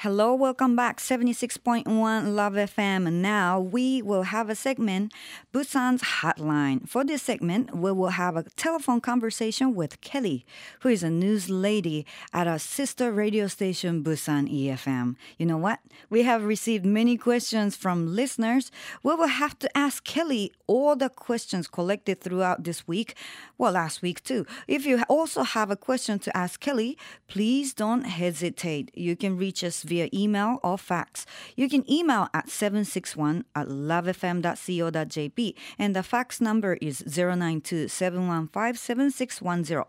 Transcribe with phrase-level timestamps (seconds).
[0.00, 0.98] Hello, welcome back.
[1.00, 1.86] 76.1
[2.34, 3.10] Love FM.
[3.14, 5.10] Now we will have a segment,
[5.54, 6.86] Busan's Hotline.
[6.86, 10.44] For this segment, we will have a telephone conversation with Kelly,
[10.80, 12.04] who is a news lady
[12.34, 15.16] at our sister radio station, Busan EFM.
[15.38, 15.80] You know what?
[16.10, 18.70] We have received many questions from listeners.
[19.02, 23.14] We will have to ask Kelly all the questions collected throughout this week.
[23.56, 24.46] Well, last week too.
[24.68, 28.90] If you also have a question to ask Kelly, please don't hesitate.
[28.94, 31.25] You can reach us via email or fax.
[31.55, 39.83] You can email at 761 at lovefm.co.jp and the fax number is 092 715 7610.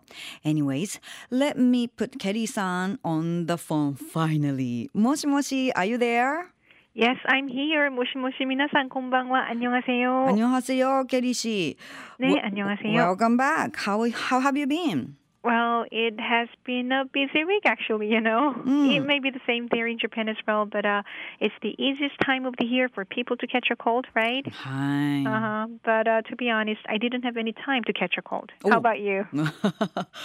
[0.45, 1.01] Anyways,
[1.31, 4.91] let me put Kelly-san on the phone finally.
[4.95, 6.47] Moshi Moshi, are you there?
[6.95, 7.89] Yes, I'm here.
[7.89, 10.27] 모시모시 미나상 곤방와 안녕하세요.
[10.29, 11.77] 안녕하세요, Kelly 씨.
[12.21, 12.93] 네, W- 안녕하세요.
[12.93, 13.77] Welcome back.
[13.87, 15.17] How how have you been?
[15.48, 18.10] Well, it has been a busy week, actually.
[18.10, 18.94] You know, mm.
[18.98, 21.04] it may be the same there in Japan as well, but uh,
[21.40, 24.46] it's the easiest time of the year for people to catch a cold, right?
[24.52, 25.24] Hi.
[25.26, 25.68] Uh-huh.
[25.86, 28.52] But uh, to be honest, I didn't have any time to catch a cold.
[28.66, 28.72] Oh.
[28.72, 29.26] How about you?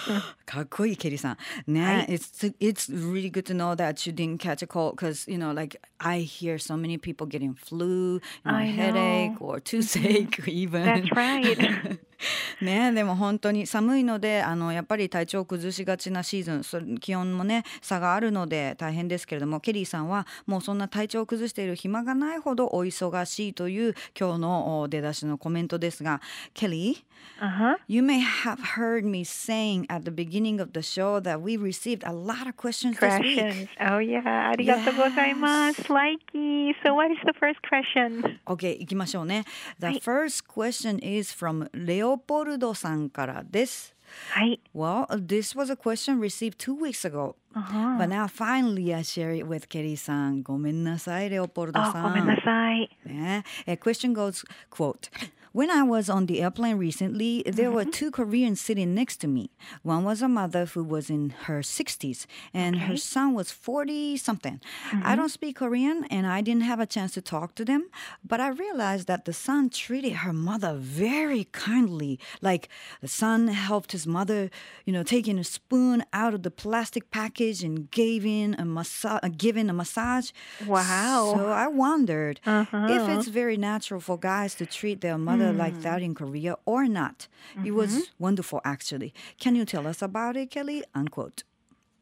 [0.03, 0.23] Mm.
[0.47, 1.37] Kakoi Kiri-san.
[1.67, 5.39] Nah, it's it's really good to know that you didn't catch a cold because you
[5.39, 9.65] know, like I hear so many people getting flu, you know, headache, or mm-hmm.
[9.65, 10.85] toothache, even.
[10.85, 11.99] That's right.
[12.61, 26.21] ねでも本当に寒いのであのやっぱり体調を崩しがちなシーズンそれ気温もね差があるので大変ですけれどもケリーさんはもうそんな体調を崩している暇がないほどお忙しいという今日のお出だしのコメントですが
[26.55, 27.77] ケリー uh-huh.
[27.89, 32.05] You may have heard me saying at the beginning of the show that we received
[32.05, 33.39] a lot of questions this week.
[33.39, 33.69] Questions.
[33.81, 34.51] Oh yeah.
[34.51, 35.83] ありがとうございます。
[35.83, 36.75] Likey.
[36.85, 38.39] So what is the first question?
[38.47, 39.45] Okay, 行きましょうね。
[39.81, 43.96] The はい first question is from レ オポルドさんからです。
[44.32, 44.60] はい。
[44.74, 47.36] Well, this was a question received two weeks ago.
[47.54, 47.98] Uh-huh.
[47.98, 50.44] But now finally I share it with Kelly さん。
[50.44, 52.04] ごめんなさい、レオポルドあ、さん。
[52.04, 52.90] ごめんなさい。
[53.06, 55.10] ね A question goes, quote,
[55.53, 57.91] when I was on the airplane recently, there were mm-hmm.
[57.91, 59.51] two Koreans sitting next to me.
[59.83, 64.63] One was a mother who was in her 60s, and her son was 40 something.
[64.91, 65.15] I mm-hmm.
[65.17, 67.91] don't speak Korean, and I didn't have a chance to talk to them,
[68.25, 72.19] but I realized that the son treated her mother very kindly.
[72.41, 72.71] Like
[73.03, 74.49] the son helped his mother,
[74.87, 79.21] you know, taking a spoon out of the plastic package and gave in a massage,
[79.23, 80.31] uh, giving a massage.
[80.67, 81.35] Wow.
[81.37, 83.19] So I wondered if uh-huh.
[83.19, 87.28] it's very natural for guys to treat their mother like that in Korea or not.
[87.64, 89.14] It was wonderful, actually.
[89.40, 90.84] Can you tell us about it, Kelly?
[90.94, 91.44] Unquote.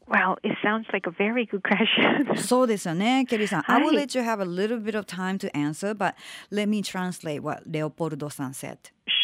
[0.07, 2.37] Well, it sounds like a very good question.
[2.37, 3.63] そうですよね、ケリーさん。
[3.71, 6.13] I will はい let you have a little bit of time to answer, but
[6.51, 8.77] let me translate what Leopoldo さん said.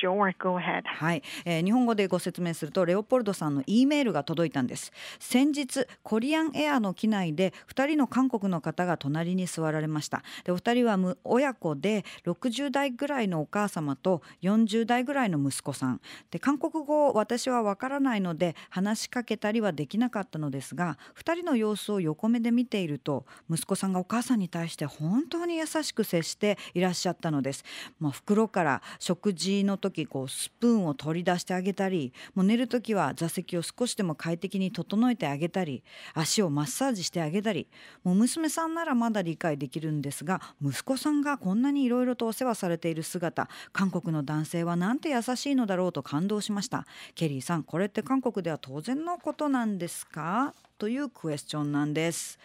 [0.07, 0.83] Sure, go ahead.
[0.85, 4.93] はい、えー日本語でご説明するとレオポルドさんの E メールが届いたんです。
[5.19, 10.23] 先日コリアンエアの機内で2人の韓国の方が隣に座られました。
[10.45, 16.01] でお二人は親子で60代ぐらいのお母様と40代ぐらいの息子さん。
[16.31, 27.65] で韓国語私はわからないので話しかけたりはできなかったのですが2人の様子を横目で見ていると息子さんがお母さんに対して本当に優しく接していらっしゃったのです、
[27.99, 37.67] まあ、袋から食事の時こうスプーンを取り出してあげたりもう寝る時は座席を少しでも快適に整えてあげたり足をマッサージしてあげたり
[38.05, 46.85] もう娘さんならまだ理解できるんですが息子さんがこんなにいろいろとお世話されている姿韓国の男性はなんて優しいのだろうと感動しました
[47.15, 50.53] ケリーさんこれって韓国では当然のことなんですか？
[50.79, 52.39] というクエスチョンなんです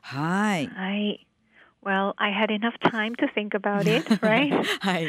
[0.00, 0.70] はい。
[0.74, 1.26] I
[1.84, 4.50] well, I had enough time to think about it, right?
[4.80, 5.08] はい。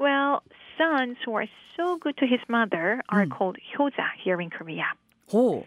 [0.00, 0.40] well,
[0.78, 3.30] sons who are so good to his mother are mm.
[3.30, 4.86] called 효자 here in Korea.
[5.32, 5.64] 호.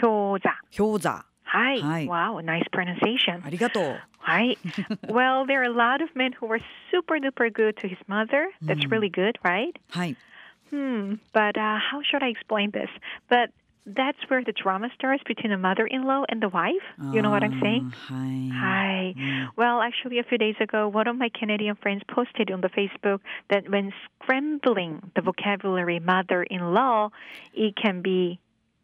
[0.00, 0.54] 효자.
[0.72, 1.24] 효자.
[1.44, 1.78] Hi.
[1.80, 2.06] Hi.
[2.06, 3.42] Wow, nice pronunciation.
[3.42, 3.98] Arigato.
[4.20, 4.54] Hi.
[5.08, 8.48] well, there are a lot of men who were super duper good to his mother.
[8.62, 8.90] That's mm.
[8.90, 9.76] really good, right?
[9.90, 10.14] Hi.
[10.70, 12.88] Hmm, but uh, how should I explain this?
[13.28, 13.50] But
[13.86, 16.82] that's where the drama starts between the mother-in-law and the wife.
[17.12, 17.92] You know what I'm saying?
[17.92, 18.50] Oh, hi.
[18.52, 19.14] Hi.
[19.16, 19.48] Mm.
[19.56, 23.20] Well, actually, a few days ago, one of my Canadian friends posted on the Facebook
[23.48, 27.10] that when scrambling the vocabulary mother-in-law,
[27.54, 28.38] it can be.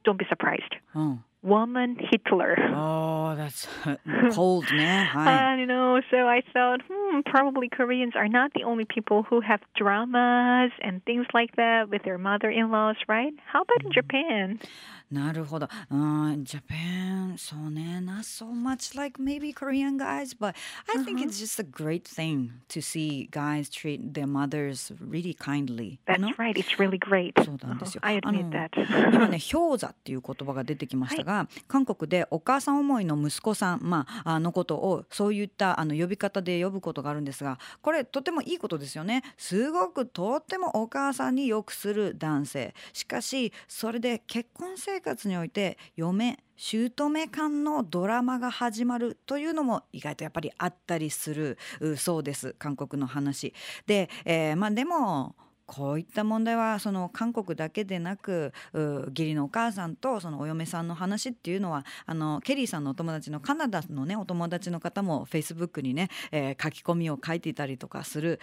[0.05, 0.75] Don't be surprised.
[0.95, 2.56] Oh woman Hitler.
[2.74, 3.68] Oh, that's
[4.34, 5.10] cold ね。
[5.12, 6.02] は I know.
[6.12, 11.04] So I thought, hmm, probably Koreans are not the only people who have dramas and
[11.06, 13.34] things like that with their mother-in-laws, right?
[13.52, 14.60] How about in Japan?
[14.62, 14.68] い。
[15.12, 15.68] なるほど。
[15.90, 20.56] うん、Japan, そうね、not so much like maybe Korean guys, but
[20.88, 26.00] I think it's just a great thing to see guys treat their mothers really kindly.
[26.06, 26.34] That's you know?
[26.38, 26.56] right.
[26.58, 27.34] It's really great.
[27.44, 28.02] そうなんですよ。
[28.06, 29.14] I あの admit that.
[29.14, 31.35] 今ね氷座っていう言葉が出てきましたが、
[31.69, 39.23] 韓国でお母さん思いの息子さん、まあ、のことをそういったあの呼び方で呼ぶことがあるんですがこれとてもいいことですよね。
[39.37, 42.75] すごくとってもお母さんによくする男性。
[42.93, 51.59] しかしそれで結婚生活において嫁姑間のドラマが始まるというのも意外とやっぱりあったりする
[51.97, 52.55] そうです。
[52.59, 53.53] 韓国の話。
[53.87, 55.37] で、えーまあでも
[55.67, 68.41] こういった問題はその韓国だけでなく義理のお母さんとそのお嫁さんの話っていうのはあのケリーさんのお友達のカナダのねお友達の方もフェイスブックにね、えー書き込みを書いていたりとかする。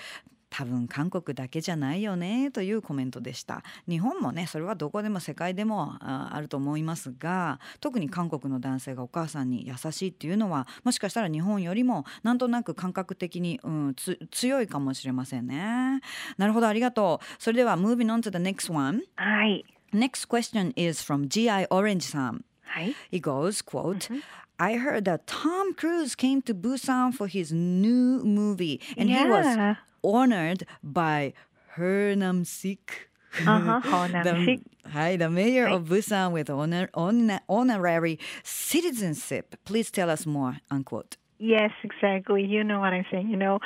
[0.56, 16.02] 多分韓国だけじゃないよねというコメントでした日本もねそれはどこでも世界でもああると思いますが特に韓国の男性がお母さんに優しいっていうのはもしかしたら日本よりもなんとなく感覚的に、うん、つ強いかもしれませんね
[16.38, 19.66] なるほどありがとうそれでは moving on to the next one はい。
[19.92, 22.96] next question is from GI Orange さんはい。
[23.12, 24.22] It goes, quote,
[24.58, 29.58] I heard that Tom Cruise came to Busan for his new movie and he was
[29.58, 29.76] Yeah.
[30.04, 31.34] Honored by
[31.76, 33.10] Hernam Sik.
[33.48, 34.60] Uh-huh, the,
[34.92, 39.56] hi, the mayor of Busan with honor, honor, honorary citizenship.
[39.66, 41.18] Please tell us more, unquote.
[41.44, 42.45] Yes, exactly.
[42.45, 43.28] You know what I'm saying.
[43.30, 43.60] You know,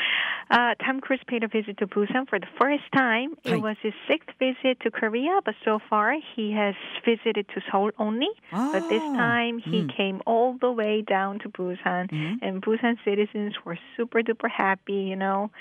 [0.50, 3.36] uh, Tom Cruise paid a visit to Busan for the first time.
[3.46, 6.74] It was his sixth visit to Korea, but so far he has
[7.06, 8.30] visited to Seoul only.
[8.72, 12.10] But this Ah, time he came all the way down to Busan,
[12.42, 15.02] and Busan citizens were super duper happy.
[15.12, 15.52] You know,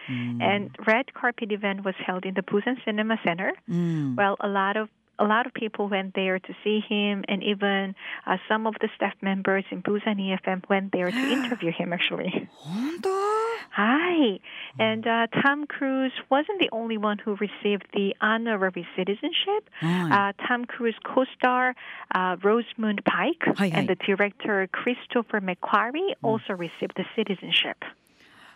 [0.41, 3.53] and red carpet event was held in the Busan Cinema Center.
[4.17, 7.95] Well, a lot of a lot of people went there to see him, and even
[8.27, 11.93] uh, some of the staff members in Busan EFM went there to interview him.
[11.93, 12.49] Actually,
[13.71, 14.39] hi.
[14.79, 19.71] And uh, Tom Cruise wasn't the only one who received the honorary citizenship.
[19.83, 21.75] Uh, Tom Cruise co-star
[22.15, 23.67] uh, Rosamund Pike Hi, hi.
[23.69, 27.85] and the director Christopher McQuarrie also received the citizenship.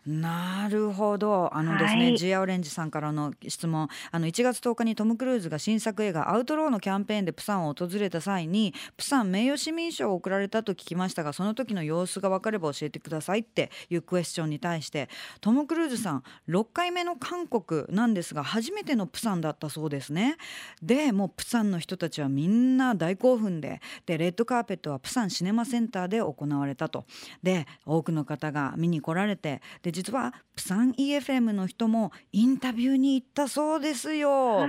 [0.06, 15.08] なるほどあのですね、はいジアオレンジさんからの質問あの1月10日にトム・クルーズが新作映画「アウトロー」のキャンペーンでプサンを訪れた際にプサン名誉市民賞を贈られたと聞きましたがその時の様子が分かれば教えてくださいっていうクエスチョンに対して
[15.40, 20.36] トム・クルーズさん6回目の韓国なんですが初めてのプサンだったそうですね。
[20.82, 27.04] でもうプサンの人たちはみんな大興奮ででレッドカーペットはプサンシネマセンターで行われたと。
[27.42, 34.66] で多くの方が見に来られてで実はプサン EFM の人もインタビューに行ったそうですよ。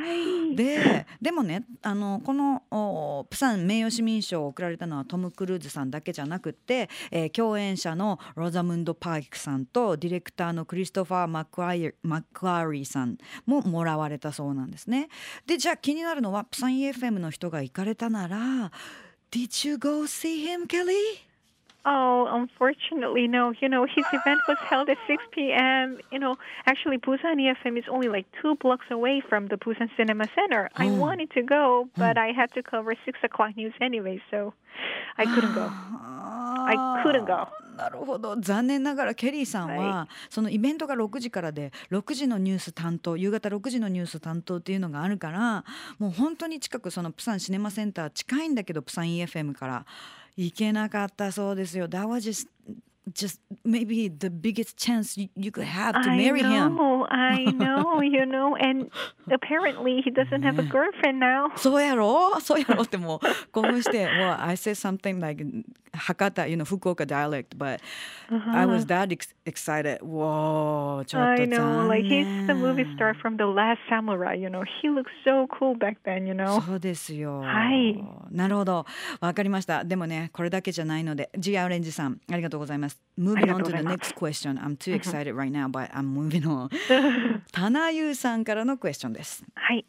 [0.56, 15.08] ででもねあのこのおプサン名誉市民賞を贈られたのはトム・クルーズさんだけじゃなくって、えー共演者のロザムンド・パークさんとディレクターのクリストファー・マクアイマックアリーさんももらわれたそうなんですね。
[15.46, 18.72] でじゃあ気になるのはプサン EFM の人が行かれたなら
[19.32, 21.31] Did you go see him, Kelly?
[21.89, 23.53] Oh, unfortunately, no.
[23.61, 25.99] You know, his event was held at 6 p.m.
[26.11, 26.35] You know,
[26.67, 30.69] actually, Busan EFM is only like two blocks away from the Busan Cinema Center.
[30.75, 34.53] I wanted to go, but I had to cover 6 o'clock news anyway, so
[35.17, 35.71] I couldn't go.
[35.71, 37.47] I couldn't go.
[37.77, 45.63] なるほど残念ながらケリーさんは、はそのイベントが6時からで6時のニュース担当夕方6時のニュース担当っていうのがあるから
[45.99, 49.87] もう本当に近くそのプサンシネマセンター近いんだけどプサン EFM から
[50.37, 51.89] 行けなかったそうですよ。
[51.89, 52.49] That was just
[53.13, 56.77] just maybe the biggest chance you, you could have to I marry him.
[56.77, 58.91] know, I know, you know, and
[59.31, 61.51] apparently he doesn't have a girlfriend now.
[61.57, 65.45] そうやろそうやろってもう興奮して、well, I said something like
[65.93, 67.81] 博多 you know 福岡 dialect but
[68.53, 72.96] I was that ex- excited わーちょっ I と know, 残 like he's the 念 movie
[72.96, 74.64] star from The Last Samurai, you know.
[74.82, 76.62] He looks so cool back then, you know.
[76.62, 77.40] そうですよ。
[77.40, 78.86] はいなるほど。
[79.20, 79.84] わかりました。
[79.84, 81.58] でもね、これだけじゃないので、G.
[81.58, 83.02] アレンジさん、ありがとうございます。
[83.20, 84.60] Moving on to the next question.
[84.60, 86.70] I'm too excited right now, but I'm moving on.
[87.52, 89.44] タナユーさんからのクエスチョンです。
[89.56, 89.86] はい。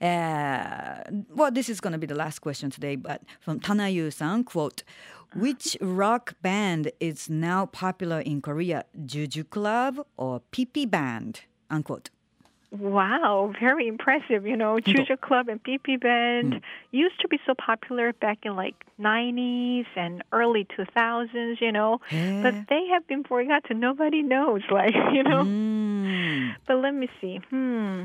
[0.00, 1.02] Uh,
[1.34, 4.84] well, this is going to be the last question today, but from Tanayu-san, quote,
[5.36, 11.42] which rock band is now popular in Korea, Juju Club or PP Band?
[11.70, 12.10] Unquote.
[12.70, 14.46] Wow, very impressive.
[14.46, 16.60] You know, Juju Club and PP Band
[16.90, 22.00] used to be so popular back in like 90s and early 2000s, you know,
[22.42, 23.78] but they have been forgotten.
[23.78, 25.44] Nobody knows, like, you know.
[25.44, 26.54] Mm.
[26.66, 27.40] But let me see.
[27.50, 28.04] Hmm.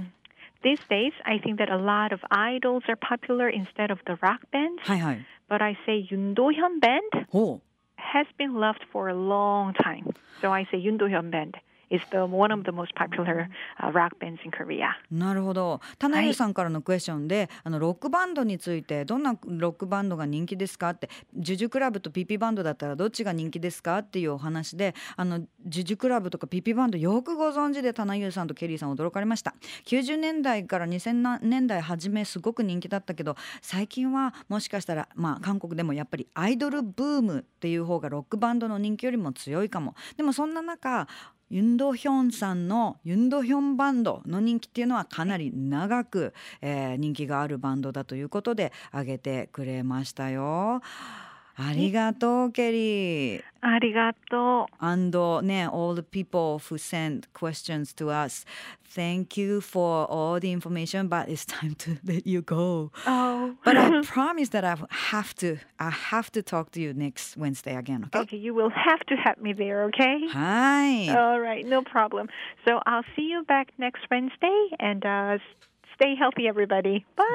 [0.61, 4.41] These days, I think that a lot of idols are popular instead of the rock
[4.51, 4.81] bands.
[4.83, 5.25] Hi, hi.
[5.47, 7.27] But I say Yoon Do-hyun Band.
[7.33, 7.61] Oh.
[7.95, 10.11] Has been loved for a long time.
[10.41, 11.57] So I say Yoon Do-hyun Band.
[11.89, 13.49] Is the one of the most popular
[13.81, 14.89] uh, rock bands in Korea.
[15.11, 15.81] うなるほど。
[15.97, 29.55] 田中優さんからのクエスチョンで、あのロックバンドについてどんなロックバンドが人気ですかってジュジュクラブとピピバンドだったらどっちが人気ですかっていうお話であのジュジュクラブとかピピバンドよくご存知で田中優さんとケリーさん驚かれました。
[29.85, 39.95] 90年代から2000年代初めすごく人気だったけど最近はもしかしたらまあ韓国でもやっぱりアイドルブームっていう方がロックバンドの人気よりも強いかも。
[40.17, 41.07] でもそんな中
[41.49, 50.81] ユンドヒョンさんのユンドヒョンバンドの人気っていうのはかなり長く、えー人気があるバンドだということで挙げてくれましたよ。
[51.58, 53.42] ありがとうケリー。
[53.62, 54.66] Arigato.
[54.80, 58.44] And uh, ね all the people who sent questions to us.
[58.94, 62.90] Thank you for all the information, but it's time to let you go.
[63.06, 63.54] Oh.
[63.64, 64.76] But I promise that I
[65.12, 68.04] have to I have to talk to you next Wednesday again.
[68.06, 68.18] Okay?
[68.20, 70.26] okay, you will have to have me there, okay?
[70.28, 71.08] はい。
[71.10, 72.28] All right, no problem.
[72.66, 75.40] So I'll see you back next Wednesday and uh, s-
[75.99, 77.05] stay healthy, everybody.
[77.17, 77.25] Bye.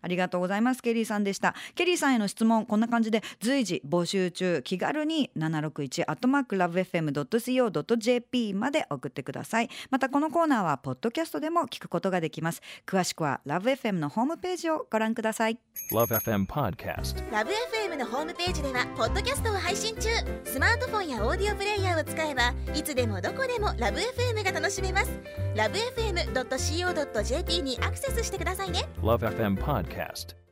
[0.00, 0.82] ありがとうございます。
[0.82, 1.54] ケリーさんでした。
[1.74, 4.62] ケリーさんへの質問こんな感じで随時募集中。
[4.62, 9.70] 気軽に761アットマークラブ FM.co.jp まで送ってください。
[9.90, 12.62] またこのコーナーはポッドキャストでも聞くことができます。
[12.86, 15.58] 詳しくはラブ FM のホームページをご覧ください。
[15.92, 17.30] Love FM Podcast.
[17.32, 20.08] ラブ f m のホームページではポッドキャストを配信中。
[20.44, 25.10] スマートフォンやオーディオプレイヤーを使えばいつでもどこでもラブ f m が楽しめます。
[25.56, 30.45] ラブ FM.co.jp にアククセスしてくださいね Love FM Podcast.